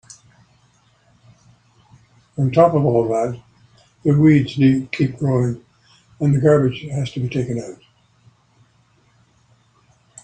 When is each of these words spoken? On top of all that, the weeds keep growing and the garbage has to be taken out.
On 2.35 2.49
top 2.51 2.73
of 2.73 2.83
all 2.83 3.07
that, 3.09 3.39
the 4.03 4.17
weeds 4.19 4.55
keep 4.91 5.17
growing 5.19 5.63
and 6.19 6.33
the 6.33 6.39
garbage 6.41 6.81
has 6.89 7.11
to 7.11 7.19
be 7.19 7.29
taken 7.29 7.59
out. 7.59 7.79